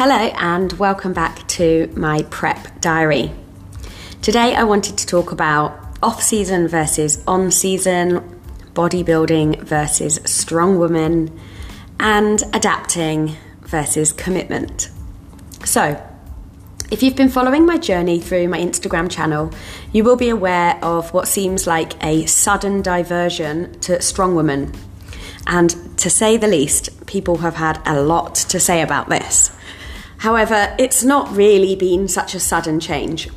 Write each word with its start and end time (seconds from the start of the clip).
Hello, 0.00 0.14
and 0.14 0.72
welcome 0.74 1.12
back 1.12 1.44
to 1.48 1.92
my 1.96 2.22
prep 2.30 2.80
diary. 2.80 3.32
Today, 4.22 4.54
I 4.54 4.62
wanted 4.62 4.96
to 4.98 5.06
talk 5.06 5.32
about 5.32 5.76
off 6.00 6.22
season 6.22 6.68
versus 6.68 7.20
on 7.26 7.50
season, 7.50 8.20
bodybuilding 8.74 9.60
versus 9.62 10.20
strong 10.24 10.78
woman, 10.78 11.36
and 11.98 12.40
adapting 12.54 13.34
versus 13.62 14.12
commitment. 14.12 14.88
So, 15.64 16.00
if 16.92 17.02
you've 17.02 17.16
been 17.16 17.28
following 17.28 17.66
my 17.66 17.76
journey 17.76 18.20
through 18.20 18.46
my 18.46 18.60
Instagram 18.60 19.10
channel, 19.10 19.50
you 19.92 20.04
will 20.04 20.14
be 20.14 20.28
aware 20.28 20.78
of 20.80 21.12
what 21.12 21.26
seems 21.26 21.66
like 21.66 22.00
a 22.04 22.24
sudden 22.26 22.82
diversion 22.82 23.80
to 23.80 24.00
strong 24.00 24.36
woman. 24.36 24.72
And 25.48 25.98
to 25.98 26.08
say 26.08 26.36
the 26.36 26.46
least, 26.46 27.04
people 27.08 27.38
have 27.38 27.56
had 27.56 27.82
a 27.84 28.00
lot 28.00 28.36
to 28.36 28.60
say 28.60 28.80
about 28.80 29.08
this. 29.08 29.50
However, 30.18 30.74
it's 30.78 31.04
not 31.04 31.34
really 31.34 31.76
been 31.76 32.08
such 32.08 32.34
a 32.34 32.40
sudden 32.40 32.80
change. 32.80 33.28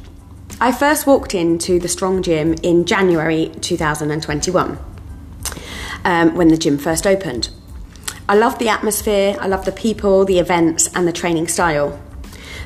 I 0.59 0.72
first 0.72 1.08
walked 1.08 1.34
into 1.34 1.80
the 1.80 1.88
Strong 1.88 2.23
Gym 2.23 2.55
in 2.63 2.85
January 2.85 3.52
2021 3.62 4.77
um, 6.03 6.36
when 6.36 6.48
the 6.49 6.58
gym 6.58 6.77
first 6.77 7.05
opened. 7.05 7.49
I 8.27 8.36
loved 8.36 8.59
the 8.59 8.70
atmosphere, 8.70 9.36
I 9.39 9.48
loved 9.48 9.66
the 9.66 9.72
people, 9.72 10.25
the 10.25 10.39
events, 10.39 10.89
and 10.95 11.08
the 11.08 11.12
training 11.12 11.48
style. 11.48 11.99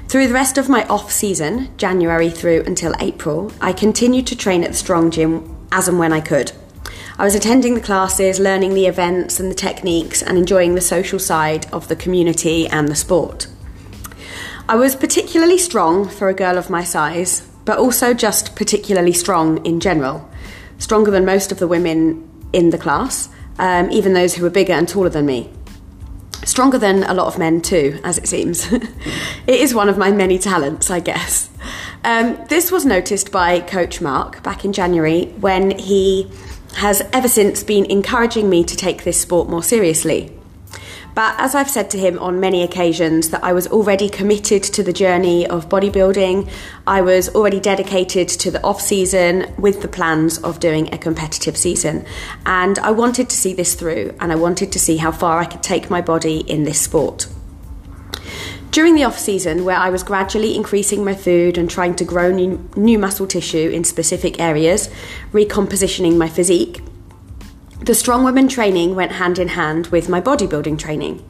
Through 0.07 0.27
the 0.27 0.33
rest 0.33 0.57
of 0.57 0.69
my 0.69 0.85
off 0.87 1.11
season, 1.11 1.75
January 1.77 2.29
through 2.29 2.63
until 2.67 2.93
April, 2.99 3.51
I 3.59 3.73
continued 3.73 4.27
to 4.27 4.35
train 4.35 4.63
at 4.63 4.71
the 4.71 4.77
Strong 4.77 5.11
Gym 5.11 5.67
as 5.71 5.87
and 5.87 5.97
when 5.97 6.13
I 6.13 6.21
could. 6.21 6.51
I 7.17 7.23
was 7.23 7.33
attending 7.33 7.75
the 7.75 7.81
classes, 7.81 8.39
learning 8.39 8.73
the 8.73 8.87
events 8.87 9.39
and 9.39 9.49
the 9.49 9.55
techniques, 9.55 10.21
and 10.21 10.37
enjoying 10.37 10.75
the 10.75 10.81
social 10.81 11.17
side 11.17 11.65
of 11.73 11.87
the 11.87 11.95
community 11.95 12.67
and 12.67 12.87
the 12.87 12.95
sport. 12.95 13.47
I 14.67 14.75
was 14.75 14.95
particularly 14.95 15.59
strong 15.59 16.09
for 16.09 16.27
a 16.27 16.33
girl 16.33 16.57
of 16.57 16.71
my 16.71 16.83
size, 16.83 17.47
but 17.65 17.77
also 17.77 18.15
just 18.15 18.55
particularly 18.55 19.13
strong 19.13 19.63
in 19.63 19.79
general. 19.79 20.27
Stronger 20.79 21.11
than 21.11 21.23
most 21.23 21.51
of 21.51 21.59
the 21.59 21.67
women 21.67 22.27
in 22.51 22.71
the 22.71 22.77
class, 22.79 23.29
um, 23.59 23.91
even 23.91 24.13
those 24.13 24.33
who 24.33 24.41
were 24.41 24.49
bigger 24.49 24.73
and 24.73 24.89
taller 24.89 25.09
than 25.09 25.27
me. 25.27 25.51
Stronger 26.45 26.79
than 26.79 27.03
a 27.03 27.13
lot 27.13 27.27
of 27.27 27.37
men, 27.37 27.61
too, 27.61 27.99
as 28.03 28.17
it 28.17 28.27
seems. 28.27 28.71
it 28.73 28.89
is 29.47 29.75
one 29.75 29.87
of 29.87 29.99
my 29.99 30.09
many 30.09 30.39
talents, 30.39 30.89
I 30.89 30.99
guess. 30.99 31.47
Um, 32.03 32.43
this 32.49 32.71
was 32.71 32.87
noticed 32.87 33.31
by 33.31 33.59
Coach 33.59 34.01
Mark 34.01 34.41
back 34.41 34.65
in 34.65 34.73
January 34.73 35.25
when 35.39 35.77
he 35.77 36.27
has 36.77 37.03
ever 37.13 37.27
since 37.27 37.63
been 37.63 37.85
encouraging 37.85 38.49
me 38.49 38.63
to 38.63 38.75
take 38.75 39.03
this 39.03 39.21
sport 39.21 39.47
more 39.47 39.63
seriously. 39.63 40.35
But 41.15 41.35
as 41.39 41.55
I've 41.55 41.69
said 41.69 41.89
to 41.91 41.97
him 41.97 42.19
on 42.19 42.41
many 42.41 42.61
occasions, 42.61 43.29
that 43.29 43.41
I 43.41 43.53
was 43.53 43.67
already 43.67 44.09
committed 44.09 44.63
to 44.63 44.83
the 44.83 44.91
journey 44.91 45.47
of 45.47 45.69
bodybuilding, 45.69 46.49
I 46.85 47.01
was 47.01 47.33
already 47.33 47.61
dedicated 47.61 48.27
to 48.27 48.51
the 48.51 48.61
off 48.63 48.81
season 48.81 49.53
with 49.57 49.81
the 49.81 49.87
plans 49.87 50.37
of 50.39 50.59
doing 50.59 50.93
a 50.93 50.97
competitive 50.97 51.55
season. 51.55 52.05
And 52.45 52.77
I 52.79 52.91
wanted 52.91 53.29
to 53.29 53.35
see 53.35 53.53
this 53.53 53.75
through 53.75 54.13
and 54.19 54.33
I 54.33 54.35
wanted 54.35 54.73
to 54.73 54.79
see 54.79 54.97
how 54.97 55.13
far 55.13 55.39
I 55.39 55.45
could 55.45 55.63
take 55.63 55.89
my 55.89 56.01
body 56.01 56.39
in 56.39 56.65
this 56.65 56.81
sport. 56.81 57.27
During 58.71 58.95
the 58.95 59.05
off 59.05 59.17
season, 59.17 59.63
where 59.63 59.77
I 59.77 59.89
was 59.89 60.03
gradually 60.03 60.53
increasing 60.53 61.05
my 61.05 61.15
food 61.15 61.57
and 61.57 61.69
trying 61.69 61.95
to 61.95 62.03
grow 62.03 62.29
new, 62.29 62.69
new 62.75 62.99
muscle 62.99 63.25
tissue 63.25 63.69
in 63.69 63.85
specific 63.85 64.37
areas, 64.37 64.89
recompositioning 65.31 66.17
my 66.17 66.27
physique, 66.27 66.81
the 67.85 67.93
strong 67.93 68.23
women 68.23 68.47
training 68.47 68.95
went 68.95 69.11
hand 69.11 69.37
in 69.37 69.49
hand 69.49 69.87
with 69.87 70.09
my 70.09 70.19
bodybuilding 70.19 70.79
training. 70.79 71.23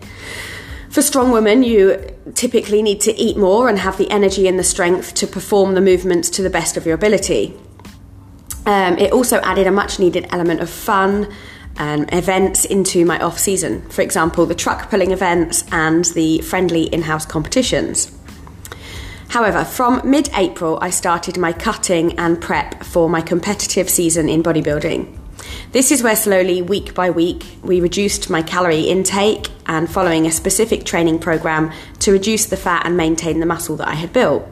For 0.89 1.01
strong 1.01 1.31
women, 1.31 1.63
you 1.63 1.99
typically 2.33 2.81
need 2.81 3.01
to 3.01 3.13
eat 3.15 3.35
more 3.35 3.67
and 3.67 3.77
have 3.77 3.97
the 3.97 4.09
energy 4.09 4.47
and 4.47 4.57
the 4.57 4.63
strength 4.63 5.13
to 5.15 5.27
perform 5.27 5.73
the 5.73 5.81
movements 5.81 6.29
to 6.31 6.41
the 6.41 6.49
best 6.49 6.77
of 6.77 6.85
your 6.85 6.95
ability. 6.95 7.53
Um, 8.65 8.97
it 8.97 9.11
also 9.11 9.41
added 9.41 9.67
a 9.67 9.71
much 9.71 9.99
needed 9.99 10.27
element 10.31 10.61
of 10.61 10.69
fun 10.69 11.27
and 11.75 12.11
events 12.13 12.63
into 12.63 13.03
my 13.03 13.19
off 13.19 13.37
season. 13.37 13.81
For 13.89 14.01
example, 14.01 14.45
the 14.45 14.55
truck 14.55 14.89
pulling 14.89 15.11
events 15.11 15.65
and 15.73 16.05
the 16.05 16.39
friendly 16.39 16.83
in 16.83 17.01
house 17.01 17.25
competitions. 17.25 18.17
However, 19.27 19.65
from 19.65 20.09
mid 20.09 20.29
April, 20.33 20.79
I 20.81 20.91
started 20.91 21.37
my 21.37 21.51
cutting 21.51 22.17
and 22.17 22.39
prep 22.39 22.85
for 22.85 23.09
my 23.09 23.19
competitive 23.19 23.89
season 23.89 24.29
in 24.29 24.41
bodybuilding. 24.41 25.24
This 25.75 25.91
is 25.91 26.01
where 26.01 26.15
slowly, 26.15 26.61
week 26.61 26.93
by 26.93 27.09
week, 27.09 27.57
we 27.61 27.81
reduced 27.81 28.29
my 28.29 28.41
calorie 28.41 28.83
intake 28.83 29.49
and 29.65 29.91
following 29.91 30.25
a 30.25 30.31
specific 30.31 30.85
training 30.85 31.19
program 31.19 31.73
to 31.99 32.13
reduce 32.13 32.45
the 32.45 32.55
fat 32.55 32.85
and 32.85 32.95
maintain 32.95 33.41
the 33.41 33.45
muscle 33.45 33.75
that 33.75 33.89
I 33.89 33.95
had 33.95 34.13
built. 34.13 34.47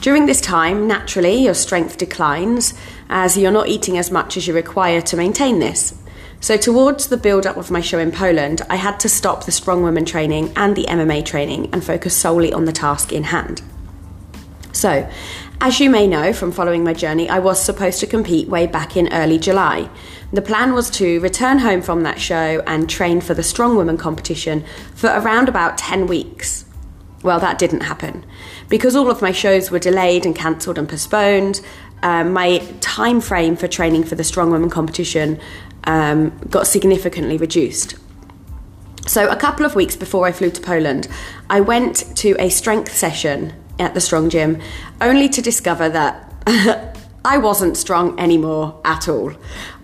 During 0.00 0.26
this 0.26 0.40
time, 0.40 0.88
naturally, 0.88 1.36
your 1.36 1.54
strength 1.54 1.98
declines 1.98 2.74
as 3.08 3.38
you're 3.38 3.52
not 3.52 3.68
eating 3.68 3.96
as 3.96 4.10
much 4.10 4.36
as 4.36 4.48
you 4.48 4.52
require 4.52 5.00
to 5.02 5.16
maintain 5.16 5.60
this. 5.60 5.96
So, 6.40 6.56
towards 6.56 7.06
the 7.06 7.16
build 7.16 7.46
up 7.46 7.56
of 7.56 7.70
my 7.70 7.80
show 7.80 8.00
in 8.00 8.10
Poland, 8.10 8.60
I 8.68 8.74
had 8.74 8.98
to 9.00 9.08
stop 9.08 9.44
the 9.44 9.52
strong 9.52 9.84
woman 9.84 10.04
training 10.04 10.52
and 10.56 10.74
the 10.74 10.86
MMA 10.86 11.24
training 11.24 11.72
and 11.72 11.84
focus 11.84 12.16
solely 12.16 12.52
on 12.52 12.64
the 12.64 12.72
task 12.72 13.12
in 13.12 13.22
hand. 13.22 13.62
So, 14.80 15.06
as 15.60 15.78
you 15.78 15.90
may 15.90 16.06
know 16.06 16.32
from 16.32 16.52
following 16.52 16.82
my 16.82 16.94
journey, 16.94 17.28
I 17.28 17.38
was 17.38 17.62
supposed 17.62 18.00
to 18.00 18.06
compete 18.06 18.48
way 18.48 18.66
back 18.66 18.96
in 18.96 19.12
early 19.12 19.38
July. 19.38 19.90
The 20.32 20.40
plan 20.40 20.72
was 20.72 20.88
to 20.92 21.20
return 21.20 21.58
home 21.58 21.82
from 21.82 22.02
that 22.04 22.18
show 22.18 22.62
and 22.66 22.88
train 22.88 23.20
for 23.20 23.34
the 23.34 23.42
Strong 23.42 23.76
Woman 23.76 23.98
competition 23.98 24.64
for 24.94 25.08
around 25.08 25.50
about 25.50 25.76
10 25.76 26.06
weeks. 26.06 26.64
Well, 27.22 27.38
that 27.40 27.58
didn't 27.58 27.82
happen. 27.82 28.24
Because 28.70 28.96
all 28.96 29.10
of 29.10 29.20
my 29.20 29.32
shows 29.32 29.70
were 29.70 29.78
delayed 29.78 30.24
and 30.24 30.34
cancelled 30.34 30.78
and 30.78 30.88
postponed, 30.88 31.60
um, 32.02 32.32
my 32.32 32.60
time 32.80 33.20
frame 33.20 33.56
for 33.56 33.68
training 33.68 34.04
for 34.04 34.14
the 34.14 34.24
Strong 34.24 34.50
Woman 34.50 34.70
competition 34.70 35.38
um, 35.84 36.30
got 36.48 36.66
significantly 36.66 37.36
reduced. 37.36 37.96
So, 39.06 39.28
a 39.28 39.36
couple 39.36 39.66
of 39.66 39.74
weeks 39.74 39.94
before 39.94 40.26
I 40.26 40.32
flew 40.32 40.50
to 40.50 40.60
Poland, 40.62 41.06
I 41.50 41.60
went 41.60 42.16
to 42.16 42.34
a 42.38 42.48
strength 42.48 42.96
session 42.96 43.52
at 43.80 43.94
the 43.94 44.00
Strong 44.00 44.30
Gym, 44.30 44.60
only 45.00 45.28
to 45.28 45.42
discover 45.42 45.88
that 45.88 46.26
I 47.24 47.38
wasn't 47.38 47.76
strong 47.76 48.18
anymore 48.18 48.80
at 48.84 49.08
all. 49.08 49.32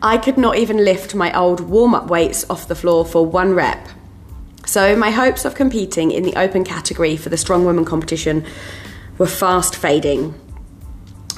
I 0.00 0.16
could 0.18 0.38
not 0.38 0.56
even 0.56 0.84
lift 0.84 1.14
my 1.14 1.36
old 1.36 1.60
warm 1.60 1.94
up 1.94 2.08
weights 2.08 2.48
off 2.48 2.68
the 2.68 2.74
floor 2.74 3.04
for 3.04 3.26
one 3.26 3.52
rep. 3.52 3.88
So, 4.64 4.96
my 4.96 5.10
hopes 5.10 5.44
of 5.44 5.54
competing 5.54 6.10
in 6.10 6.24
the 6.24 6.34
open 6.36 6.64
category 6.64 7.16
for 7.16 7.28
the 7.28 7.36
Strong 7.36 7.66
Women 7.66 7.84
competition 7.84 8.44
were 9.18 9.26
fast 9.26 9.76
fading. 9.76 10.34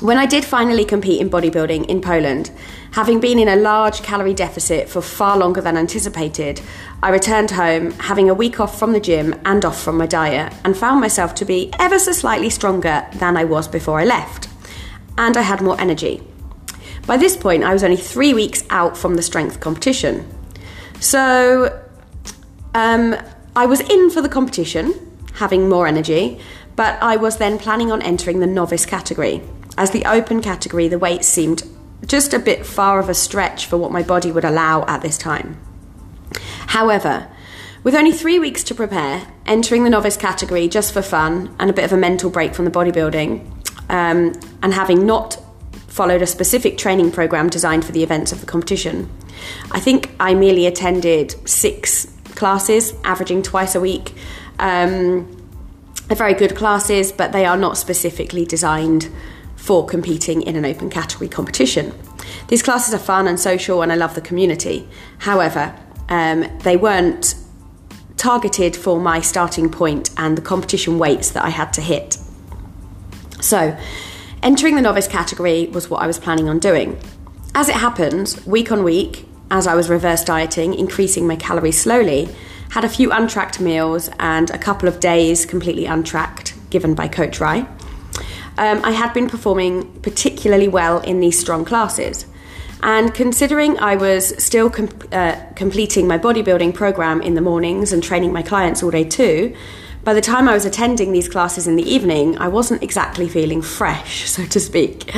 When 0.00 0.16
I 0.16 0.26
did 0.26 0.44
finally 0.44 0.84
compete 0.84 1.20
in 1.20 1.28
bodybuilding 1.28 1.86
in 1.86 2.00
Poland, 2.00 2.53
having 2.92 3.19
been 3.19 3.41
in 3.41 3.48
a 3.48 3.56
large 3.56 4.00
calorie 4.00 4.32
deficit 4.32 4.88
for 4.88 5.03
far 5.03 5.36
longer 5.36 5.60
than 5.60 5.76
anticipated, 5.76 6.60
I 7.03 7.10
returned 7.10 7.50
home, 7.50 7.91
having 7.91 8.31
a 8.31 8.34
week 8.34 8.60
off 8.60 8.78
from 8.78 8.92
the 8.92 9.00
gym 9.00 9.34
and 9.44 9.64
off 9.64 9.82
from 9.82 9.98
my 9.98 10.06
diet, 10.06 10.54
and 10.64 10.76
found 10.76 11.00
myself 11.00 11.34
to 11.36 11.44
be 11.44 11.72
ever 11.81 11.98
so 11.98 12.12
slightly 12.12 12.48
stronger 12.48 13.09
than 13.14 13.36
I 13.36 13.42
was 13.42 13.66
before 13.66 13.98
I 13.98 14.04
left. 14.04 14.48
And 15.16 15.36
I 15.36 15.42
had 15.42 15.60
more 15.60 15.81
energy. 15.81 16.22
By 17.09 17.16
this 17.16 17.36
point, 17.36 17.65
I 17.65 17.72
was 17.72 17.82
only 17.82 17.97
three 17.97 18.32
weeks 18.32 18.62
out 18.70 18.97
from 18.97 19.16
the 19.16 19.22
strength 19.22 19.59
competition. 19.59 20.32
So 21.00 21.76
um, 22.72 23.16
I 23.56 23.66
was 23.66 23.80
in 23.80 24.10
for 24.10 24.22
the 24.22 24.28
competition, 24.28 24.94
having 25.34 25.69
more 25.69 25.88
energy, 25.88 26.38
but 26.76 27.03
I 27.03 27.16
was 27.16 27.38
then 27.38 27.59
planning 27.59 27.91
on 27.91 28.00
entering 28.00 28.38
the 28.38 28.47
novice 28.47 28.86
category. 28.86 29.42
As 29.78 29.93
the 29.93 30.05
open 30.06 30.43
category, 30.43 30.89
the 30.89 30.99
weight 30.99 31.25
seemed 31.25 31.62
just 32.05 32.34
a 32.34 32.41
bit 32.41 32.66
far 32.66 32.99
of 32.99 33.09
a 33.09 33.15
stretch 33.15 33.65
for 33.65 33.77
what 33.77 33.93
my 33.93 34.03
body 34.03 34.33
would 34.33 34.44
allow 34.44 34.84
at 34.87 35.03
this 35.03 35.16
time. 35.16 35.57
However, 36.66 37.28
with 37.84 37.95
only 37.95 38.10
three 38.10 38.41
weeks 38.41 38.65
to 38.65 38.75
prepare, 38.75 39.28
entering 39.47 39.84
the 39.84 39.91
novice 39.91 40.16
category 40.16 40.66
just 40.66 40.92
for 40.92 41.01
fun 41.01 41.54
and 41.60 41.71
a 41.71 41.72
bit 41.72 41.84
of 41.84 41.92
a 41.92 41.97
mental 41.97 42.28
break 42.28 42.57
from 42.57 42.65
the 42.65 42.72
bodybuilding, 42.72 43.48
um, 43.89 44.33
and 44.65 44.75
having 44.75 45.07
not 45.07 45.41
followed 45.86 46.22
a 46.22 46.27
specific 46.27 46.77
training 46.77 47.13
program 47.13 47.48
designed 47.48 47.84
for 47.84 47.92
the 47.92 48.03
events 48.03 48.33
of 48.33 48.41
the 48.41 48.47
competition, 48.47 49.09
I 49.71 49.78
think 49.78 50.10
I 50.19 50.34
merely 50.34 50.66
attended 50.66 51.36
six 51.48 52.13
classes, 52.34 52.95
averaging 53.04 53.45
twice 53.45 53.77
a 53.77 53.81
week. 53.81 54.13
Um, 54.59 55.36
they're 56.09 56.16
very 56.16 56.34
good 56.34 56.57
classes, 56.57 57.13
but 57.13 57.31
they 57.31 57.47
are 57.47 57.57
not 57.57 57.78
specifically 57.78 58.45
designed 58.45 59.09
for 59.59 59.84
competing 59.84 60.41
in 60.43 60.57
an 60.57 60.65
open 60.65 60.89
category 60.89 61.28
competition. 61.28 61.93
These 62.47 62.63
classes 62.63 62.95
are 62.95 62.99
fun 62.99 63.27
and 63.27 63.39
social, 63.39 63.83
and 63.83 63.93
I 63.93 63.97
love 63.97 64.15
the 64.15 64.22
community. 64.22 64.89
However, 65.19 65.78
um, 66.09 66.47
they 66.60 66.77
weren't 66.77 67.34
targeted 68.16 68.75
for 68.75 68.99
my 68.99 69.21
starting 69.21 69.71
point 69.71 70.10
and 70.16 70.39
the 70.39 70.43
competition 70.43 70.99
weights 70.99 71.31
that 71.31 71.45
I 71.45 71.51
had 71.51 71.72
to 71.75 71.81
hit. 71.81 72.16
So, 73.41 73.77
entering 74.43 74.75
the 74.77 74.83
novice 74.83 75.07
category 75.07 75.66
was 75.66 75.91
what 75.91 76.03
I 76.03 76.07
was 76.07 76.19
planning 76.19 76.49
on 76.49 76.59
doing. 76.59 76.99
As 77.55 77.69
it 77.69 77.77
happened, 77.77 78.41
week 78.47 78.72
on 78.72 78.84
week, 78.84 79.28
as 79.51 79.66
I 79.66 79.75
was 79.75 79.91
reverse 79.91 80.25
dieting, 80.25 80.75
increasing 80.75 81.27
my 81.27 81.37
calories 81.37 81.81
slowly, 81.81 82.28
had 82.71 82.84
a 82.84 82.89
few 82.89 83.10
untracked 83.10 83.60
meals, 83.60 84.10
and 84.19 84.51
a 84.51 84.59
couple 84.59 84.89
of 84.89 85.01
days 85.01 85.45
completely 85.47 85.87
untracked 85.87 86.55
given 86.71 86.95
by 86.95 87.09
Coach 87.09 87.41
Rye. 87.41 87.66
Um, 88.59 88.84
I 88.84 88.91
had 88.91 89.15
been 89.15 89.28
performing 89.28 90.01
particularly 90.03 90.66
well 90.66 90.99
in 91.01 91.21
these 91.21 91.39
strong 91.39 91.65
classes. 91.65 92.27
And 92.83 93.15
considering 93.15 93.78
I 93.78 93.95
was 93.95 94.34
still 94.43 94.72
uh, 95.13 95.37
completing 95.55 96.09
my 96.09 96.19
bodybuilding 96.19 96.75
program 96.75 97.22
in 97.22 97.34
the 97.34 97.41
mornings 97.41 97.93
and 97.93 98.03
training 98.03 98.33
my 98.33 98.43
clients 98.43 98.83
all 98.83 98.91
day 98.91 99.05
too, 99.05 99.55
by 100.03 100.13
the 100.13 100.21
time 100.21 100.49
I 100.49 100.55
was 100.55 100.65
attending 100.65 101.13
these 101.13 101.28
classes 101.28 101.69
in 101.69 101.77
the 101.77 101.89
evening, 101.89 102.37
I 102.39 102.49
wasn't 102.49 102.83
exactly 102.83 103.28
feeling 103.28 103.63
fresh, 103.63 104.28
so 104.28 104.45
to 104.47 104.59
speak. 104.59 105.15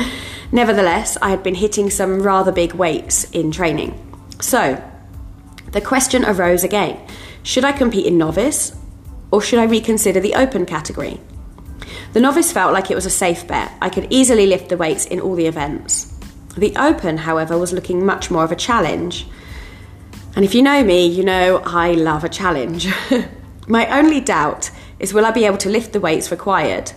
Nevertheless, 0.51 1.17
I 1.21 1.31
had 1.31 1.41
been 1.41 1.55
hitting 1.55 1.89
some 1.89 2.21
rather 2.21 2.51
big 2.51 2.73
weights 2.73 3.23
in 3.31 3.51
training. 3.51 3.97
So, 4.39 4.83
the 5.71 5.81
question 5.81 6.25
arose 6.25 6.63
again 6.63 6.99
should 7.41 7.65
I 7.65 7.71
compete 7.71 8.05
in 8.05 8.19
novice 8.19 8.75
or 9.31 9.41
should 9.41 9.57
I 9.57 9.63
reconsider 9.63 10.19
the 10.19 10.35
open 10.35 10.65
category? 10.67 11.19
The 12.13 12.19
novice 12.19 12.51
felt 12.51 12.73
like 12.73 12.91
it 12.91 12.95
was 12.95 13.05
a 13.05 13.09
safe 13.09 13.47
bet. 13.47 13.71
I 13.81 13.89
could 13.89 14.07
easily 14.09 14.45
lift 14.45 14.69
the 14.69 14.77
weights 14.77 15.05
in 15.05 15.21
all 15.21 15.35
the 15.35 15.47
events. 15.47 16.13
The 16.57 16.75
open, 16.75 17.19
however, 17.19 17.57
was 17.57 17.71
looking 17.71 18.05
much 18.05 18.29
more 18.29 18.43
of 18.43 18.51
a 18.51 18.55
challenge. 18.55 19.27
And 20.35 20.43
if 20.43 20.53
you 20.53 20.61
know 20.61 20.83
me, 20.83 21.07
you 21.07 21.23
know 21.23 21.61
I 21.65 21.93
love 21.93 22.25
a 22.25 22.29
challenge. 22.29 22.87
My 23.67 23.87
only 23.97 24.19
doubt 24.19 24.71
is 24.99 25.13
will 25.13 25.25
I 25.25 25.31
be 25.31 25.45
able 25.45 25.57
to 25.59 25.69
lift 25.69 25.93
the 25.93 26.01
weights 26.01 26.31
required 26.31 26.91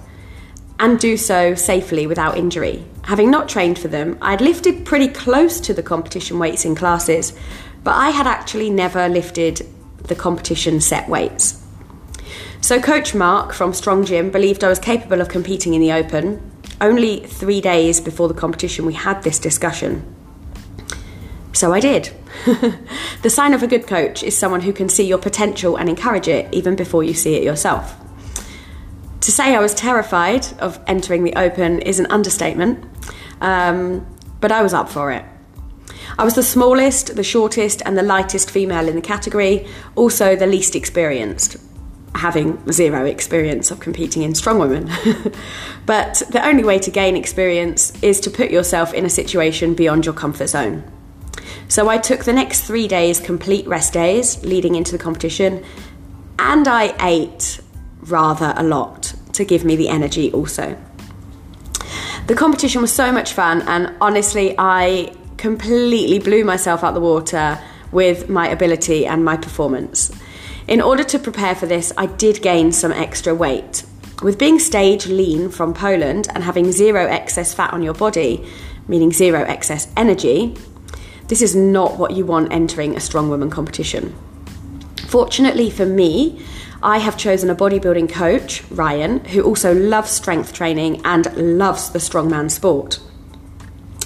and 0.80 0.98
do 0.98 1.16
so 1.16 1.54
safely 1.54 2.06
without 2.08 2.36
injury? 2.36 2.84
Having 3.04 3.30
not 3.30 3.48
trained 3.48 3.78
for 3.78 3.88
them, 3.88 4.18
I'd 4.20 4.40
lifted 4.40 4.84
pretty 4.84 5.08
close 5.08 5.60
to 5.60 5.74
the 5.74 5.82
competition 5.82 6.40
weights 6.40 6.64
in 6.64 6.74
classes, 6.74 7.38
but 7.84 7.94
I 7.94 8.10
had 8.10 8.26
actually 8.26 8.70
never 8.70 9.08
lifted 9.08 9.64
the 9.98 10.16
competition 10.16 10.80
set 10.80 11.08
weights. 11.08 11.63
So, 12.64 12.80
Coach 12.80 13.14
Mark 13.14 13.52
from 13.52 13.74
Strong 13.74 14.06
Gym 14.06 14.30
believed 14.30 14.64
I 14.64 14.70
was 14.70 14.78
capable 14.78 15.20
of 15.20 15.28
competing 15.28 15.74
in 15.74 15.82
the 15.82 15.92
Open. 15.92 16.40
Only 16.80 17.20
three 17.20 17.60
days 17.60 18.00
before 18.00 18.26
the 18.26 18.32
competition, 18.32 18.86
we 18.86 18.94
had 18.94 19.22
this 19.22 19.38
discussion. 19.38 20.02
So 21.52 21.74
I 21.74 21.80
did. 21.80 22.10
the 23.20 23.28
sign 23.28 23.52
of 23.52 23.62
a 23.62 23.66
good 23.66 23.86
coach 23.86 24.22
is 24.22 24.34
someone 24.34 24.62
who 24.62 24.72
can 24.72 24.88
see 24.88 25.06
your 25.06 25.18
potential 25.18 25.76
and 25.76 25.90
encourage 25.90 26.26
it 26.26 26.48
even 26.54 26.74
before 26.74 27.04
you 27.04 27.12
see 27.12 27.34
it 27.34 27.42
yourself. 27.42 27.96
To 29.20 29.30
say 29.30 29.54
I 29.54 29.60
was 29.60 29.74
terrified 29.74 30.46
of 30.58 30.80
entering 30.86 31.24
the 31.24 31.34
Open 31.34 31.82
is 31.82 32.00
an 32.00 32.06
understatement, 32.06 32.82
um, 33.42 34.06
but 34.40 34.50
I 34.50 34.62
was 34.62 34.72
up 34.72 34.88
for 34.88 35.12
it. 35.12 35.26
I 36.18 36.24
was 36.24 36.34
the 36.34 36.42
smallest, 36.42 37.14
the 37.14 37.24
shortest, 37.24 37.82
and 37.84 37.98
the 37.98 38.02
lightest 38.02 38.50
female 38.50 38.88
in 38.88 38.96
the 38.96 39.02
category, 39.02 39.66
also 39.96 40.34
the 40.34 40.46
least 40.46 40.74
experienced 40.74 41.58
having 42.14 42.70
zero 42.70 43.04
experience 43.04 43.70
of 43.70 43.80
competing 43.80 44.22
in 44.22 44.34
strong 44.34 44.58
women. 44.58 44.90
but 45.86 46.22
the 46.30 46.44
only 46.46 46.64
way 46.64 46.78
to 46.78 46.90
gain 46.90 47.16
experience 47.16 47.92
is 48.02 48.20
to 48.20 48.30
put 48.30 48.50
yourself 48.50 48.94
in 48.94 49.04
a 49.04 49.10
situation 49.10 49.74
beyond 49.74 50.06
your 50.06 50.14
comfort 50.14 50.48
zone. 50.48 50.84
So 51.68 51.88
I 51.88 51.98
took 51.98 52.24
the 52.24 52.32
next 52.32 52.62
three 52.62 52.88
days 52.88 53.20
complete 53.20 53.66
rest 53.66 53.92
days 53.92 54.42
leading 54.44 54.74
into 54.74 54.92
the 54.92 54.98
competition, 54.98 55.64
and 56.38 56.68
I 56.68 56.94
ate 57.00 57.60
rather 58.02 58.54
a 58.56 58.62
lot 58.62 59.14
to 59.32 59.44
give 59.44 59.64
me 59.64 59.76
the 59.76 59.88
energy 59.88 60.30
also. 60.32 60.76
The 62.26 62.34
competition 62.34 62.80
was 62.80 62.92
so 62.92 63.12
much 63.12 63.32
fun, 63.32 63.62
and 63.62 63.94
honestly, 64.00 64.54
I 64.58 65.14
completely 65.36 66.18
blew 66.18 66.44
myself 66.44 66.84
out 66.84 66.94
the 66.94 67.00
water 67.00 67.58
with 67.92 68.28
my 68.28 68.48
ability 68.48 69.06
and 69.06 69.24
my 69.24 69.36
performance. 69.36 70.10
In 70.66 70.80
order 70.80 71.04
to 71.04 71.18
prepare 71.18 71.54
for 71.54 71.66
this, 71.66 71.92
I 71.96 72.06
did 72.06 72.40
gain 72.40 72.72
some 72.72 72.90
extra 72.90 73.34
weight. 73.34 73.84
With 74.22 74.38
being 74.38 74.58
stage 74.58 75.06
lean 75.06 75.50
from 75.50 75.74
Poland 75.74 76.28
and 76.34 76.42
having 76.42 76.72
zero 76.72 77.06
excess 77.06 77.52
fat 77.52 77.74
on 77.74 77.82
your 77.82 77.92
body, 77.92 78.46
meaning 78.88 79.12
zero 79.12 79.42
excess 79.42 79.92
energy, 79.94 80.56
this 81.28 81.42
is 81.42 81.54
not 81.54 81.98
what 81.98 82.12
you 82.12 82.24
want 82.24 82.50
entering 82.50 82.96
a 82.96 83.00
strong 83.00 83.28
woman 83.28 83.50
competition. 83.50 84.14
Fortunately 85.06 85.68
for 85.68 85.84
me, 85.84 86.42
I 86.82 86.98
have 86.98 87.18
chosen 87.18 87.50
a 87.50 87.54
bodybuilding 87.54 88.10
coach, 88.10 88.62
Ryan, 88.70 89.22
who 89.26 89.42
also 89.42 89.74
loves 89.74 90.10
strength 90.10 90.54
training 90.54 91.02
and 91.04 91.58
loves 91.58 91.90
the 91.90 91.98
strongman 91.98 92.50
sport. 92.50 93.00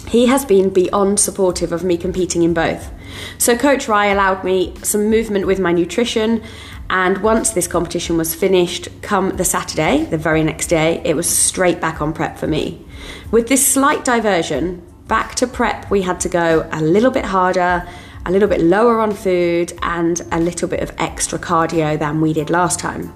He 0.08 0.26
has 0.26 0.44
been 0.44 0.70
beyond 0.70 1.20
supportive 1.20 1.70
of 1.70 1.84
me 1.84 1.96
competing 1.96 2.42
in 2.42 2.52
both. 2.52 2.90
So, 3.38 3.56
Coach 3.56 3.88
Rye 3.88 4.06
allowed 4.06 4.44
me 4.44 4.74
some 4.82 5.10
movement 5.10 5.46
with 5.46 5.58
my 5.58 5.72
nutrition. 5.72 6.42
And 6.90 7.18
once 7.18 7.50
this 7.50 7.68
competition 7.68 8.16
was 8.16 8.34
finished, 8.34 8.88
come 9.02 9.36
the 9.36 9.44
Saturday, 9.44 10.04
the 10.06 10.16
very 10.16 10.42
next 10.42 10.68
day, 10.68 11.02
it 11.04 11.14
was 11.14 11.28
straight 11.28 11.80
back 11.80 12.00
on 12.00 12.14
prep 12.14 12.38
for 12.38 12.46
me. 12.46 12.84
With 13.30 13.48
this 13.48 13.66
slight 13.66 14.04
diversion, 14.04 14.82
back 15.06 15.34
to 15.36 15.46
prep, 15.46 15.90
we 15.90 16.02
had 16.02 16.18
to 16.20 16.28
go 16.28 16.66
a 16.72 16.80
little 16.80 17.10
bit 17.10 17.26
harder, 17.26 17.86
a 18.24 18.32
little 18.32 18.48
bit 18.48 18.62
lower 18.62 19.00
on 19.00 19.12
food, 19.12 19.72
and 19.82 20.22
a 20.32 20.40
little 20.40 20.68
bit 20.68 20.80
of 20.80 20.92
extra 20.98 21.38
cardio 21.38 21.98
than 21.98 22.20
we 22.22 22.32
did 22.32 22.48
last 22.48 22.80
time. 22.80 23.12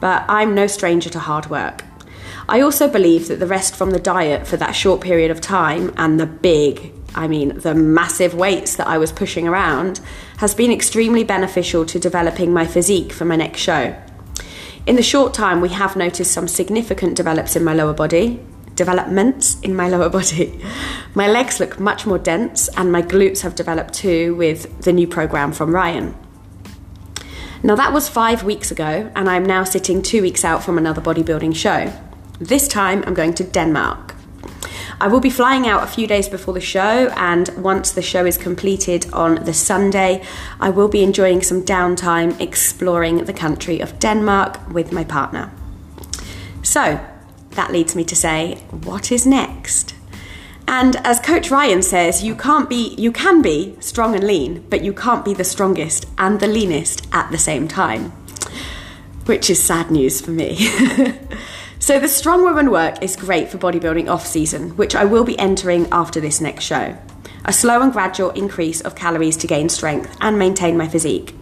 But 0.00 0.24
I'm 0.28 0.54
no 0.54 0.66
stranger 0.66 1.10
to 1.10 1.18
hard 1.18 1.50
work. 1.50 1.84
I 2.48 2.60
also 2.60 2.88
believe 2.88 3.28
that 3.28 3.38
the 3.40 3.46
rest 3.46 3.76
from 3.76 3.90
the 3.90 4.00
diet 4.00 4.46
for 4.46 4.56
that 4.56 4.72
short 4.72 5.00
period 5.00 5.30
of 5.30 5.40
time 5.40 5.92
and 5.96 6.18
the 6.18 6.26
big, 6.26 6.92
I 7.14 7.28
mean, 7.28 7.58
the 7.58 7.74
massive 7.74 8.34
weights 8.34 8.76
that 8.76 8.86
I 8.86 8.98
was 8.98 9.12
pushing 9.12 9.46
around 9.46 10.00
has 10.38 10.54
been 10.54 10.72
extremely 10.72 11.24
beneficial 11.24 11.84
to 11.86 11.98
developing 11.98 12.52
my 12.52 12.66
physique 12.66 13.12
for 13.12 13.24
my 13.24 13.36
next 13.36 13.60
show. 13.60 13.94
In 14.86 14.96
the 14.96 15.02
short 15.02 15.32
time, 15.32 15.60
we 15.60 15.68
have 15.68 15.94
noticed 15.94 16.32
some 16.32 16.48
significant 16.48 17.16
develops 17.16 17.54
in 17.54 17.62
my 17.62 17.74
lower 17.74 17.92
body, 17.92 18.40
developments 18.74 19.60
in 19.60 19.76
my 19.76 19.88
lower 19.88 20.08
body. 20.08 20.60
My 21.14 21.28
legs 21.28 21.60
look 21.60 21.78
much 21.78 22.06
more 22.06 22.18
dense, 22.18 22.68
and 22.68 22.90
my 22.90 23.02
glutes 23.02 23.42
have 23.42 23.54
developed 23.54 23.92
too 23.92 24.34
with 24.34 24.80
the 24.80 24.94
new 24.94 25.06
program 25.06 25.52
from 25.52 25.74
Ryan. 25.74 26.14
Now, 27.62 27.76
that 27.76 27.92
was 27.92 28.08
five 28.08 28.44
weeks 28.44 28.70
ago, 28.70 29.12
and 29.14 29.28
I'm 29.28 29.44
now 29.44 29.62
sitting 29.62 30.00
two 30.00 30.22
weeks 30.22 30.42
out 30.42 30.64
from 30.64 30.78
another 30.78 31.02
bodybuilding 31.02 31.54
show. 31.54 31.92
This 32.40 32.66
time 32.66 33.04
I'm 33.06 33.14
going 33.14 33.34
to 33.34 33.44
Denmark. 33.44 34.11
I 35.02 35.08
will 35.08 35.18
be 35.18 35.30
flying 35.30 35.66
out 35.66 35.82
a 35.82 35.88
few 35.88 36.06
days 36.06 36.28
before 36.28 36.54
the 36.54 36.60
show, 36.60 37.08
and 37.16 37.48
once 37.56 37.90
the 37.90 38.02
show 38.02 38.24
is 38.24 38.38
completed 38.38 39.04
on 39.12 39.44
the 39.44 39.52
Sunday, 39.52 40.22
I 40.60 40.70
will 40.70 40.86
be 40.86 41.02
enjoying 41.02 41.42
some 41.42 41.64
downtime 41.64 42.40
exploring 42.40 43.24
the 43.24 43.32
country 43.32 43.80
of 43.80 43.98
Denmark 43.98 44.72
with 44.72 44.92
my 44.92 45.02
partner. 45.02 45.50
So, 46.62 47.04
that 47.50 47.72
leads 47.72 47.96
me 47.96 48.04
to 48.04 48.14
say, 48.14 48.62
what 48.84 49.10
is 49.10 49.26
next? 49.26 49.96
And 50.68 50.94
as 51.04 51.18
Coach 51.18 51.50
Ryan 51.50 51.82
says, 51.82 52.22
you 52.22 52.36
can't 52.36 52.70
be 52.70 52.94
you 52.96 53.10
can 53.10 53.42
be 53.42 53.76
strong 53.80 54.14
and 54.14 54.24
lean, 54.24 54.64
but 54.70 54.84
you 54.84 54.92
can't 54.92 55.24
be 55.24 55.34
the 55.34 55.42
strongest 55.42 56.06
and 56.16 56.38
the 56.38 56.46
leanest 56.46 57.08
at 57.10 57.28
the 57.32 57.38
same 57.38 57.66
time. 57.66 58.12
Which 59.26 59.50
is 59.50 59.60
sad 59.60 59.90
news 59.90 60.20
for 60.20 60.30
me. 60.30 60.68
So 61.82 61.98
the 61.98 62.06
Strong 62.06 62.44
Woman 62.44 62.70
work 62.70 63.02
is 63.02 63.16
great 63.16 63.48
for 63.48 63.58
bodybuilding 63.58 64.08
off 64.08 64.24
season, 64.24 64.76
which 64.76 64.94
I 64.94 65.04
will 65.04 65.24
be 65.24 65.36
entering 65.36 65.88
after 65.90 66.20
this 66.20 66.40
next 66.40 66.62
show. 66.62 66.96
A 67.44 67.52
slow 67.52 67.82
and 67.82 67.92
gradual 67.92 68.30
increase 68.30 68.80
of 68.82 68.94
calories 68.94 69.36
to 69.38 69.48
gain 69.48 69.68
strength 69.68 70.16
and 70.20 70.38
maintain 70.38 70.76
my 70.76 70.86
physique. 70.86 71.34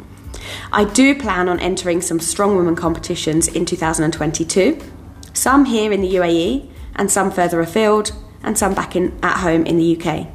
I 0.73 0.85
do 0.85 1.15
plan 1.15 1.47
on 1.51 1.61
entering 1.61 2.01
some 2.01 2.21
Strong 2.21 2.57
Woman 2.57 2.75
competitions 2.75 3.49
in 3.49 3.67
2022, 3.67 4.81
some 5.35 5.67
here 5.67 5.93
in 5.93 6.01
the 6.01 6.15
UAE 6.15 6.71
and 6.97 7.11
some 7.11 7.31
further 7.31 7.61
afield, 7.61 8.13
and 8.43 8.57
some 8.57 8.73
back 8.73 8.97
in, 8.97 9.19
at 9.23 9.41
home 9.41 9.67
in 9.67 9.77
the 9.77 9.95
UK. 9.95 10.27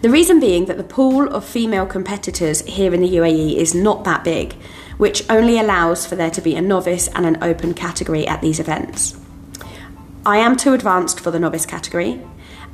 The 0.00 0.08
reason 0.08 0.40
being 0.40 0.64
that 0.64 0.78
the 0.78 0.84
pool 0.84 1.28
of 1.28 1.44
female 1.44 1.84
competitors 1.84 2.64
here 2.64 2.94
in 2.94 3.02
the 3.02 3.16
UAE 3.16 3.56
is 3.56 3.74
not 3.74 4.04
that 4.04 4.24
big, 4.24 4.54
which 4.98 5.28
only 5.30 5.58
allows 5.58 6.06
for 6.06 6.16
there 6.16 6.30
to 6.30 6.42
be 6.42 6.54
a 6.54 6.60
novice 6.60 7.08
and 7.08 7.24
an 7.24 7.42
open 7.42 7.72
category 7.72 8.26
at 8.26 8.42
these 8.42 8.60
events. 8.60 9.18
I 10.26 10.36
am 10.38 10.56
too 10.56 10.74
advanced 10.74 11.20
for 11.20 11.30
the 11.30 11.38
novice 11.38 11.64
category, 11.64 12.20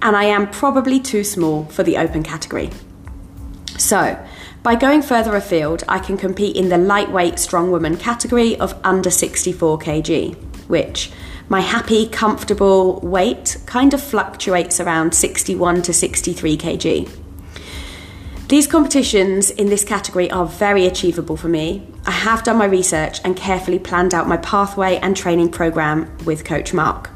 and 0.03 0.17
I 0.17 0.25
am 0.25 0.51
probably 0.51 0.99
too 0.99 1.23
small 1.23 1.67
for 1.67 1.83
the 1.85 1.97
open 1.97 2.23
category. 2.23 2.71
So, 3.79 4.19
by 4.63 4.75
going 4.75 5.03
further 5.03 5.37
afield, 5.37 5.85
I 5.89 5.99
can 5.99 6.17
compete 6.17 6.57
in 6.57 6.71
the 6.71 6.79
lightweight 6.79 7.39
strong 7.39 7.71
woman 7.71 7.97
category 7.97 8.59
of 8.59 8.79
under 8.83 9.11
64 9.11 9.79
kg, 9.79 10.35
which 10.69 11.13
my 11.49 11.61
happy, 11.61 12.09
comfortable 12.09 13.01
weight 13.01 13.59
kind 13.67 13.93
of 13.93 14.03
fluctuates 14.03 14.81
around 14.81 15.15
61 15.15 15.83
to 15.83 15.93
63 15.93 16.57
kg. 16.57 17.24
These 18.49 18.67
competitions 18.67 19.51
in 19.51 19.69
this 19.71 19.85
category 19.85 20.31
are 20.31 20.45
very 20.45 20.85
achievable 20.85 21.37
for 21.37 21.49
me. 21.49 21.89
I 22.05 22.11
have 22.11 22.45
done 22.45 22.59
my 22.59 22.67
research 22.67 23.21
and 23.25 23.35
carefully 23.35 23.79
planned 23.79 24.13
out 24.13 24.29
my 24.29 24.37
pathway 24.37 24.97
and 24.99 25.17
training 25.17 25.49
program 25.49 26.15
with 26.27 26.45
Coach 26.45 26.75
Mark. 26.75 27.09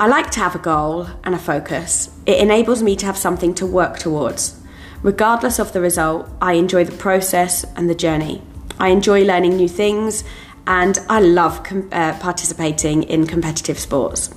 I 0.00 0.08
like 0.08 0.32
to 0.32 0.40
have 0.40 0.56
a 0.56 0.58
goal 0.58 1.06
and 1.22 1.36
a 1.36 1.38
focus. 1.38 2.10
It 2.26 2.40
enables 2.40 2.82
me 2.82 2.96
to 2.96 3.06
have 3.06 3.16
something 3.16 3.54
to 3.54 3.64
work 3.64 3.96
towards. 4.00 4.60
Regardless 5.04 5.60
of 5.60 5.72
the 5.72 5.80
result, 5.80 6.28
I 6.40 6.54
enjoy 6.54 6.82
the 6.82 6.96
process 6.96 7.64
and 7.76 7.88
the 7.88 7.94
journey. 7.94 8.42
I 8.80 8.88
enjoy 8.88 9.24
learning 9.24 9.56
new 9.56 9.68
things 9.68 10.24
and 10.66 10.98
I 11.08 11.20
love 11.20 11.62
com- 11.62 11.88
uh, 11.92 12.18
participating 12.18 13.04
in 13.04 13.28
competitive 13.28 13.78
sports. 13.78 14.30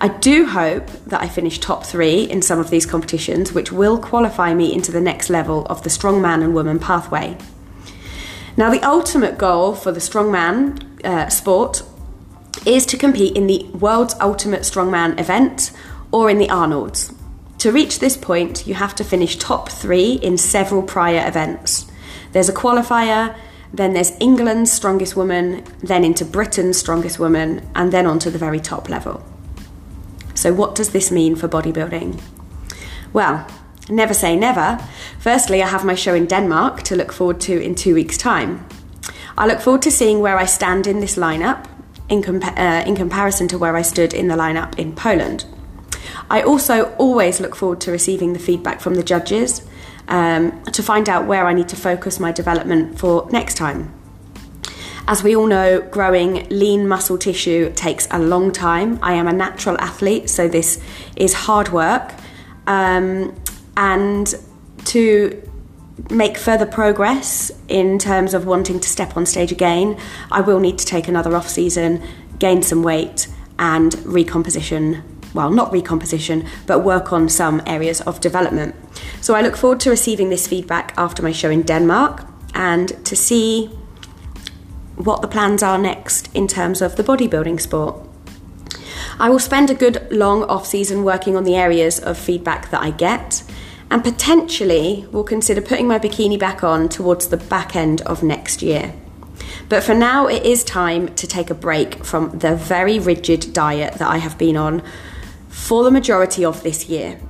I 0.00 0.08
do 0.08 0.46
hope 0.46 0.86
that 1.06 1.22
I 1.22 1.28
finish 1.28 1.58
top 1.58 1.84
three 1.84 2.24
in 2.24 2.42
some 2.42 2.58
of 2.58 2.70
these 2.70 2.86
competitions, 2.86 3.52
which 3.52 3.72
will 3.72 3.98
qualify 3.98 4.54
me 4.54 4.72
into 4.72 4.92
the 4.92 5.00
next 5.00 5.30
level 5.30 5.66
of 5.66 5.82
the 5.82 5.90
strongman 5.90 6.42
and 6.42 6.54
woman 6.54 6.78
pathway. 6.78 7.36
Now, 8.56 8.70
the 8.70 8.82
ultimate 8.82 9.36
goal 9.36 9.74
for 9.74 9.92
the 9.92 10.00
strongman 10.00 11.04
uh, 11.04 11.28
sport 11.28 11.82
is 12.64 12.86
to 12.86 12.96
compete 12.96 13.36
in 13.36 13.46
the 13.46 13.64
world's 13.74 14.14
ultimate 14.20 14.62
strongman 14.62 15.20
event 15.20 15.72
or 16.10 16.30
in 16.30 16.38
the 16.38 16.48
Arnold's. 16.48 17.12
To 17.58 17.72
reach 17.72 17.98
this 17.98 18.16
point, 18.16 18.66
you 18.66 18.74
have 18.74 18.94
to 18.96 19.04
finish 19.04 19.36
top 19.36 19.70
three 19.70 20.14
in 20.14 20.38
several 20.38 20.82
prior 20.82 21.26
events. 21.26 21.86
There's 22.32 22.48
a 22.48 22.54
qualifier, 22.54 23.36
then 23.72 23.92
there's 23.92 24.12
England's 24.20 24.72
strongest 24.72 25.16
woman, 25.16 25.64
then 25.80 26.04
into 26.04 26.24
Britain's 26.24 26.78
strongest 26.78 27.18
woman, 27.18 27.68
and 27.74 27.92
then 27.92 28.06
on 28.06 28.18
to 28.20 28.30
the 28.30 28.38
very 28.38 28.60
top 28.60 28.88
level. 28.88 29.22
So, 30.36 30.52
what 30.52 30.74
does 30.74 30.90
this 30.90 31.10
mean 31.10 31.34
for 31.34 31.48
bodybuilding? 31.48 32.20
Well, 33.12 33.46
never 33.88 34.14
say 34.14 34.36
never. 34.36 34.78
Firstly, 35.18 35.62
I 35.62 35.68
have 35.68 35.84
my 35.84 35.94
show 35.94 36.14
in 36.14 36.26
Denmark 36.26 36.82
to 36.82 36.94
look 36.94 37.12
forward 37.12 37.40
to 37.42 37.60
in 37.60 37.74
two 37.74 37.94
weeks' 37.94 38.18
time. 38.18 38.66
I 39.38 39.46
look 39.46 39.60
forward 39.60 39.82
to 39.82 39.90
seeing 39.90 40.20
where 40.20 40.36
I 40.36 40.44
stand 40.44 40.86
in 40.86 41.00
this 41.00 41.16
lineup 41.16 41.66
in, 42.08 42.22
compa- 42.22 42.56
uh, 42.56 42.86
in 42.86 42.96
comparison 42.96 43.48
to 43.48 43.58
where 43.58 43.76
I 43.76 43.82
stood 43.82 44.12
in 44.12 44.28
the 44.28 44.36
lineup 44.36 44.78
in 44.78 44.94
Poland. 44.94 45.46
I 46.30 46.42
also 46.42 46.94
always 46.96 47.40
look 47.40 47.56
forward 47.56 47.80
to 47.82 47.90
receiving 47.90 48.32
the 48.32 48.38
feedback 48.38 48.80
from 48.80 48.94
the 48.94 49.02
judges 49.02 49.62
um, 50.08 50.62
to 50.64 50.82
find 50.82 51.08
out 51.08 51.26
where 51.26 51.46
I 51.46 51.54
need 51.54 51.68
to 51.68 51.76
focus 51.76 52.20
my 52.20 52.32
development 52.32 52.98
for 52.98 53.28
next 53.30 53.54
time. 53.54 53.92
As 55.08 55.22
we 55.22 55.36
all 55.36 55.46
know, 55.46 55.80
growing 55.82 56.48
lean 56.48 56.88
muscle 56.88 57.16
tissue 57.16 57.72
takes 57.74 58.08
a 58.10 58.18
long 58.18 58.50
time. 58.50 58.98
I 59.02 59.12
am 59.12 59.28
a 59.28 59.32
natural 59.32 59.80
athlete, 59.80 60.28
so 60.28 60.48
this 60.48 60.80
is 61.14 61.32
hard 61.32 61.68
work. 61.68 62.12
Um, 62.66 63.40
and 63.76 64.34
to 64.86 65.42
make 66.10 66.36
further 66.36 66.66
progress 66.66 67.52
in 67.68 68.00
terms 68.00 68.34
of 68.34 68.46
wanting 68.46 68.80
to 68.80 68.88
step 68.88 69.16
on 69.16 69.26
stage 69.26 69.52
again, 69.52 69.96
I 70.32 70.40
will 70.40 70.58
need 70.58 70.76
to 70.78 70.84
take 70.84 71.06
another 71.06 71.36
off 71.36 71.48
season, 71.48 72.02
gain 72.40 72.62
some 72.62 72.82
weight, 72.82 73.28
and 73.58 73.94
recomposition 74.04 75.04
well, 75.34 75.50
not 75.50 75.70
recomposition, 75.70 76.46
but 76.66 76.78
work 76.80 77.12
on 77.12 77.28
some 77.28 77.60
areas 77.66 78.00
of 78.00 78.20
development. 78.20 78.74
So 79.20 79.34
I 79.34 79.42
look 79.42 79.54
forward 79.54 79.80
to 79.80 79.90
receiving 79.90 80.30
this 80.30 80.46
feedback 80.46 80.94
after 80.96 81.22
my 81.22 81.30
show 81.30 81.50
in 81.50 81.60
Denmark 81.62 82.26
and 82.54 83.04
to 83.04 83.14
see 83.14 83.70
what 84.96 85.22
the 85.22 85.28
plans 85.28 85.62
are 85.62 85.78
next 85.78 86.34
in 86.34 86.48
terms 86.48 86.82
of 86.82 86.96
the 86.96 87.04
bodybuilding 87.04 87.60
sport. 87.60 87.96
I 89.18 89.30
will 89.30 89.38
spend 89.38 89.70
a 89.70 89.74
good 89.74 90.06
long 90.10 90.44
off 90.44 90.66
season 90.66 91.04
working 91.04 91.36
on 91.36 91.44
the 91.44 91.56
areas 91.56 91.98
of 91.98 92.18
feedback 92.18 92.70
that 92.70 92.82
I 92.82 92.90
get 92.90 93.42
and 93.90 94.02
potentially 94.02 95.06
will 95.12 95.24
consider 95.24 95.60
putting 95.60 95.86
my 95.86 95.98
bikini 95.98 96.38
back 96.38 96.64
on 96.64 96.88
towards 96.88 97.28
the 97.28 97.36
back 97.36 97.76
end 97.76 98.00
of 98.02 98.22
next 98.22 98.62
year. 98.62 98.94
But 99.68 99.82
for 99.82 99.94
now, 99.94 100.26
it 100.26 100.44
is 100.44 100.64
time 100.64 101.14
to 101.14 101.26
take 101.26 101.50
a 101.50 101.54
break 101.54 102.04
from 102.04 102.38
the 102.38 102.56
very 102.56 102.98
rigid 102.98 103.52
diet 103.52 103.94
that 103.94 104.08
I 104.08 104.18
have 104.18 104.38
been 104.38 104.56
on 104.56 104.82
for 105.48 105.84
the 105.84 105.90
majority 105.90 106.44
of 106.44 106.62
this 106.62 106.88
year. 106.88 107.20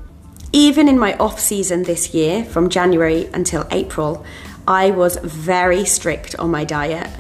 Even 0.53 0.89
in 0.89 0.99
my 0.99 1.17
off 1.19 1.39
season 1.39 1.83
this 1.83 2.15
year, 2.15 2.45
from 2.45 2.69
January 2.69 3.27
until 3.33 3.67
April, 3.71 4.25
I 4.67 4.91
was 4.91 5.17
very 5.19 5.85
strict 5.85 6.35
on 6.37 6.51
my 6.51 6.65
diet. 6.65 7.11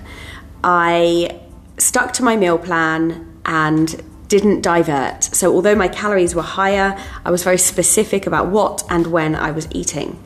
I 0.63 1.41
stuck 1.79 2.13
to 2.15 2.23
my 2.23 2.37
meal 2.37 2.59
plan 2.59 3.41
and 3.45 4.03
didn't 4.29 4.61
divert. 4.61 5.25
So, 5.25 5.55
although 5.55 5.75
my 5.75 5.89
calories 5.89 6.35
were 6.35 6.43
higher, 6.43 6.99
I 7.25 7.31
was 7.31 7.45
very 7.45 7.59
specific 7.59 8.27
about 8.27 8.49
what 8.49 8.83
and 8.91 9.07
when 9.09 9.35
I 9.35 9.51
was 9.51 9.69
eating. 9.71 10.23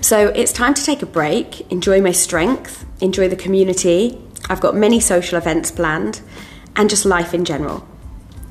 So, 0.00 0.28
it's 0.28 0.52
time 0.52 0.74
to 0.74 0.84
take 0.84 1.02
a 1.02 1.06
break, 1.06 1.70
enjoy 1.72 2.00
my 2.00 2.12
strength, 2.12 2.84
enjoy 3.00 3.28
the 3.28 3.36
community. 3.36 4.18
I've 4.50 4.60
got 4.60 4.74
many 4.74 5.00
social 5.00 5.38
events 5.38 5.70
planned, 5.70 6.20
and 6.76 6.90
just 6.90 7.04
life 7.04 7.32
in 7.32 7.44
general. 7.44 7.86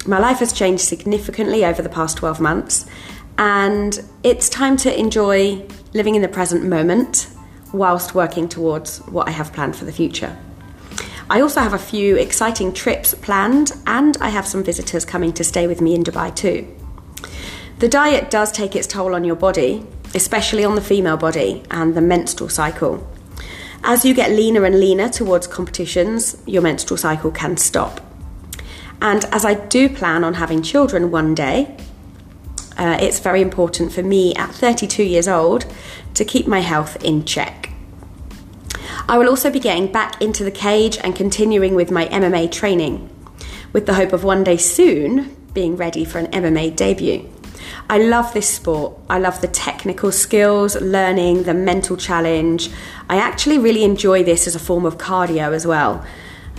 My 0.08 0.18
life 0.18 0.40
has 0.40 0.52
changed 0.52 0.84
significantly 0.84 1.64
over 1.64 1.82
the 1.82 1.90
past 1.90 2.18
12 2.18 2.40
months, 2.40 2.86
and 3.38 4.04
it's 4.24 4.50
time 4.50 4.78
to 4.78 5.00
enjoy 5.00 5.68
living 5.94 6.16
in 6.16 6.22
the 6.22 6.28
present 6.28 6.64
moment 6.64 7.28
whilst 7.74 8.16
working 8.16 8.48
towards 8.50 9.00
what 9.00 9.28
I 9.28 9.32
have 9.32 9.54
planned 9.54 9.76
for 9.76 9.86
the 9.86 9.92
future. 9.92 10.38
I 11.30 11.40
also 11.40 11.62
have 11.62 11.74
a 11.74 11.80
few 11.80 12.18
exciting 12.18 12.74
trips 12.74 13.14
planned, 13.14 13.72
and 13.88 14.18
I 14.20 14.30
have 14.30 14.46
some 14.46 14.64
visitors 14.64 15.06
coming 15.06 15.32
to 15.34 15.44
stay 15.44 15.66
with 15.66 15.80
me 15.80 15.96
in 15.96 16.04
Dubai 16.04 16.36
too. 16.36 16.68
The 17.80 17.88
diet 17.88 18.30
does 18.30 18.52
take 18.52 18.76
its 18.76 18.86
toll 18.86 19.16
on 19.16 19.24
your 19.24 19.38
body, 19.38 19.86
especially 20.14 20.66
on 20.66 20.76
the 20.76 20.82
female 20.82 21.18
body 21.18 21.64
and 21.72 21.96
the 21.96 22.02
menstrual 22.02 22.50
cycle. 22.50 23.08
As 23.84 24.06
you 24.06 24.14
get 24.14 24.32
leaner 24.32 24.66
and 24.66 24.80
leaner 24.80 25.10
towards 25.10 25.48
competitions, 25.48 26.38
your 26.46 26.62
menstrual 26.62 26.98
cycle 26.98 27.32
can 27.32 27.58
stop. 27.58 28.02
And 29.02 29.26
as 29.32 29.46
I 29.46 29.56
do 29.56 29.90
plan 29.90 30.24
on 30.24 30.36
having 30.36 30.62
children 30.62 31.10
one 31.10 31.34
day, 31.34 31.76
uh, 32.78 32.98
it's 33.00 33.20
very 33.20 33.42
important 33.42 33.92
for 33.92 34.04
me 34.04 34.34
at 34.36 34.52
32 34.52 35.04
years 35.04 35.28
old 35.28 35.66
to 36.14 36.26
keep 36.26 36.48
my 36.48 36.60
health 36.60 37.02
in 37.04 37.26
check. 37.26 37.72
I 39.08 39.18
will 39.18 39.30
also 39.30 39.52
be 39.52 39.60
getting 39.60 39.92
back 39.92 40.22
into 40.22 40.44
the 40.44 40.52
cage 40.52 40.98
and 41.04 41.16
continuing 41.16 41.76
with 41.76 41.92
my 41.92 42.06
MMA 42.08 42.52
training, 42.52 43.10
with 43.74 43.86
the 43.86 43.96
hope 43.96 44.14
of 44.14 44.24
one 44.24 44.44
day 44.44 44.58
soon 44.58 45.36
being 45.54 45.76
ready 45.76 46.06
for 46.06 46.20
an 46.20 46.28
MMA 46.28 46.76
debut. 46.76 47.30
I 47.90 47.98
love 47.98 48.34
this 48.34 48.48
sport. 48.48 48.98
I 49.10 49.20
love 49.20 49.42
the 49.42 49.48
technical 49.48 50.12
skills, 50.12 50.80
learning, 50.80 51.44
the 51.44 51.54
mental 51.54 51.98
challenge. 51.98 52.70
I 53.10 53.18
actually 53.18 53.58
really 53.58 53.84
enjoy 53.84 54.24
this 54.24 54.48
as 54.48 54.56
a 54.56 54.60
form 54.60 54.86
of 54.86 54.98
cardio 54.98 55.54
as 55.54 55.68
well 55.68 56.06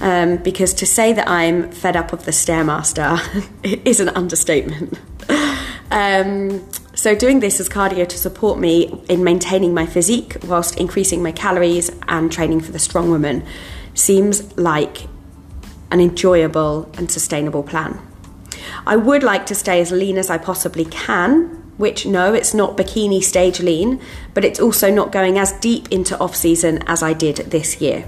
um, 0.02 0.36
because 0.38 0.74
to 0.74 0.86
say 0.86 1.12
that 1.12 1.28
I'm 1.28 1.70
fed 1.70 1.96
up 1.96 2.12
of 2.12 2.24
the 2.24 2.32
Stairmaster 2.32 3.18
is 3.86 4.00
an 4.00 4.10
understatement. 4.10 4.98
Um, 5.92 6.66
so, 6.94 7.14
doing 7.14 7.40
this 7.40 7.60
as 7.60 7.68
cardio 7.68 8.08
to 8.08 8.16
support 8.16 8.58
me 8.58 9.04
in 9.10 9.22
maintaining 9.22 9.74
my 9.74 9.84
physique 9.84 10.38
whilst 10.44 10.78
increasing 10.78 11.22
my 11.22 11.32
calories 11.32 11.90
and 12.08 12.32
training 12.32 12.62
for 12.62 12.72
the 12.72 12.78
strong 12.78 13.10
woman 13.10 13.44
seems 13.92 14.56
like 14.56 15.06
an 15.90 16.00
enjoyable 16.00 16.90
and 16.94 17.10
sustainable 17.10 17.62
plan. 17.62 18.00
I 18.86 18.96
would 18.96 19.22
like 19.22 19.44
to 19.46 19.54
stay 19.54 19.82
as 19.82 19.92
lean 19.92 20.16
as 20.16 20.30
I 20.30 20.38
possibly 20.38 20.86
can, 20.86 21.44
which 21.76 22.06
no, 22.06 22.32
it's 22.32 22.54
not 22.54 22.74
bikini 22.74 23.22
stage 23.22 23.60
lean, 23.60 24.00
but 24.32 24.46
it's 24.46 24.60
also 24.60 24.90
not 24.90 25.12
going 25.12 25.38
as 25.38 25.52
deep 25.60 25.92
into 25.92 26.18
off 26.18 26.34
season 26.34 26.82
as 26.86 27.02
I 27.02 27.12
did 27.12 27.36
this 27.50 27.82
year. 27.82 28.06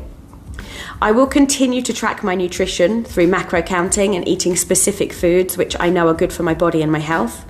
I 1.02 1.12
will 1.12 1.26
continue 1.26 1.82
to 1.82 1.92
track 1.92 2.24
my 2.24 2.34
nutrition 2.34 3.04
through 3.04 3.26
macro 3.26 3.60
counting 3.60 4.14
and 4.14 4.26
eating 4.26 4.56
specific 4.56 5.12
foods 5.12 5.58
which 5.58 5.76
I 5.78 5.90
know 5.90 6.08
are 6.08 6.14
good 6.14 6.32
for 6.32 6.44
my 6.44 6.54
body 6.54 6.80
and 6.80 6.90
my 6.90 7.00
health. 7.00 7.44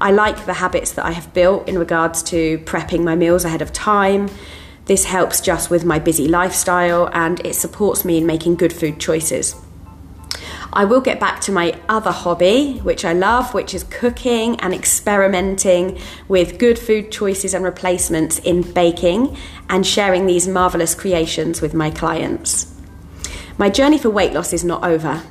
I 0.00 0.12
like 0.12 0.46
the 0.46 0.54
habits 0.54 0.92
that 0.92 1.04
I 1.04 1.10
have 1.10 1.34
built 1.34 1.68
in 1.68 1.78
regards 1.78 2.22
to 2.24 2.58
prepping 2.58 3.02
my 3.02 3.16
meals 3.16 3.44
ahead 3.44 3.62
of 3.62 3.72
time. 3.72 4.28
This 4.84 5.04
helps 5.04 5.40
just 5.40 5.70
with 5.70 5.84
my 5.84 5.98
busy 5.98 6.28
lifestyle 6.28 7.10
and 7.12 7.44
it 7.44 7.54
supports 7.54 8.04
me 8.04 8.18
in 8.18 8.26
making 8.26 8.56
good 8.56 8.72
food 8.72 9.00
choices. 9.00 9.56
I 10.72 10.84
will 10.84 11.00
get 11.00 11.18
back 11.18 11.40
to 11.42 11.52
my 11.52 11.78
other 11.88 12.12
hobby, 12.12 12.78
which 12.78 13.04
I 13.04 13.12
love, 13.12 13.54
which 13.54 13.74
is 13.74 13.84
cooking 13.84 14.60
and 14.60 14.72
experimenting 14.72 15.98
with 16.28 16.58
good 16.58 16.78
food 16.78 17.10
choices 17.10 17.52
and 17.54 17.64
replacements 17.64 18.38
in 18.38 18.62
baking 18.62 19.36
and 19.68 19.86
sharing 19.86 20.26
these 20.26 20.46
marvelous 20.46 20.94
creations 20.94 21.60
with 21.60 21.74
my 21.74 21.90
clients. 21.90 22.74
My 23.56 23.70
journey 23.70 23.98
for 23.98 24.10
weight 24.10 24.32
loss 24.32 24.52
is 24.52 24.62
not 24.62 24.84
over. 24.84 25.22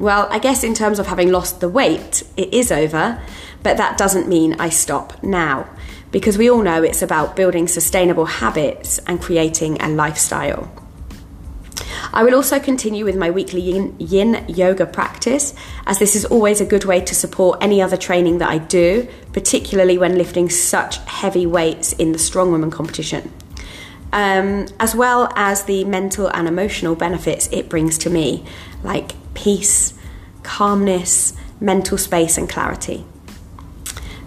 Well, 0.00 0.28
I 0.30 0.38
guess 0.38 0.64
in 0.64 0.72
terms 0.72 0.98
of 0.98 1.08
having 1.08 1.30
lost 1.30 1.60
the 1.60 1.68
weight, 1.68 2.22
it 2.34 2.54
is 2.54 2.72
over, 2.72 3.20
but 3.62 3.76
that 3.76 3.98
doesn't 3.98 4.28
mean 4.28 4.56
I 4.58 4.70
stop 4.70 5.22
now 5.22 5.68
because 6.10 6.38
we 6.38 6.50
all 6.50 6.62
know 6.62 6.82
it's 6.82 7.02
about 7.02 7.36
building 7.36 7.68
sustainable 7.68 8.24
habits 8.24 8.98
and 9.00 9.20
creating 9.20 9.80
a 9.82 9.90
lifestyle. 9.90 10.72
I 12.14 12.24
will 12.24 12.34
also 12.34 12.58
continue 12.58 13.04
with 13.04 13.14
my 13.14 13.30
weekly 13.30 13.60
yin, 13.60 13.94
yin, 13.98 14.46
yoga 14.48 14.86
practice, 14.86 15.54
as 15.86 15.98
this 15.98 16.16
is 16.16 16.24
always 16.24 16.62
a 16.62 16.66
good 16.66 16.86
way 16.86 17.02
to 17.02 17.14
support 17.14 17.58
any 17.60 17.82
other 17.82 17.98
training 17.98 18.38
that 18.38 18.48
I 18.48 18.56
do, 18.56 19.06
particularly 19.34 19.98
when 19.98 20.16
lifting 20.16 20.48
such 20.48 20.96
heavy 21.04 21.44
weights 21.44 21.92
in 21.92 22.12
the 22.12 22.18
strong 22.18 22.50
woman 22.50 22.70
competition. 22.70 23.30
Um, 24.14 24.66
as 24.80 24.96
well 24.96 25.30
as 25.36 25.64
the 25.64 25.84
mental 25.84 26.28
and 26.28 26.48
emotional 26.48 26.96
benefits 26.96 27.48
it 27.52 27.68
brings 27.68 27.98
to 27.98 28.10
me, 28.10 28.46
like 28.82 29.12
peace, 29.34 29.94
calmness, 30.42 31.34
mental 31.60 31.98
space, 31.98 32.36
and 32.38 32.48
clarity. 32.48 33.04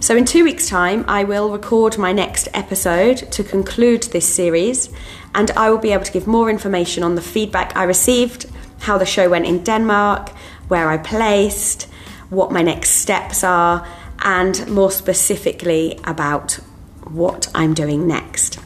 So, 0.00 0.16
in 0.16 0.26
two 0.26 0.44
weeks' 0.44 0.68
time, 0.68 1.04
I 1.08 1.24
will 1.24 1.50
record 1.50 1.96
my 1.96 2.12
next 2.12 2.48
episode 2.52 3.16
to 3.32 3.42
conclude 3.42 4.02
this 4.02 4.26
series, 4.26 4.90
and 5.34 5.50
I 5.52 5.70
will 5.70 5.78
be 5.78 5.92
able 5.92 6.04
to 6.04 6.12
give 6.12 6.26
more 6.26 6.50
information 6.50 7.02
on 7.02 7.14
the 7.14 7.22
feedback 7.22 7.74
I 7.74 7.84
received, 7.84 8.46
how 8.80 8.98
the 8.98 9.06
show 9.06 9.30
went 9.30 9.46
in 9.46 9.64
Denmark, 9.64 10.28
where 10.68 10.90
I 10.90 10.98
placed, 10.98 11.84
what 12.28 12.52
my 12.52 12.60
next 12.60 12.90
steps 12.90 13.42
are, 13.42 13.88
and 14.18 14.68
more 14.68 14.90
specifically 14.90 15.98
about 16.04 16.58
what 17.04 17.50
I'm 17.54 17.72
doing 17.72 18.06
next, 18.06 18.58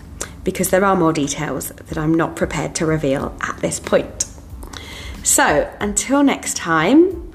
because 0.43 0.71
there 0.71 0.85
are 0.85 0.97
more 0.97 1.13
details 1.13 1.69
that 1.69 1.99
I'm 1.99 2.15
not 2.15 2.35
prepared 2.35 2.75
to 2.77 2.87
reveal 2.87 3.37
at 3.43 3.59
this 3.59 3.79
point. 3.79 4.18
So, 5.29 5.71
until 5.79 6.23
next 6.23 6.57
time, 6.57 7.35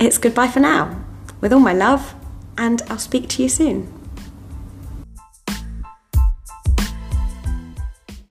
it's 0.00 0.16
goodbye 0.16 0.48
for 0.48 0.60
now, 0.60 1.04
with 1.42 1.52
all 1.52 1.60
my 1.60 1.74
love, 1.74 2.14
and 2.56 2.80
I'll 2.88 2.98
speak 2.98 3.28
to 3.28 3.42
you 3.42 3.50
soon. 3.50 3.92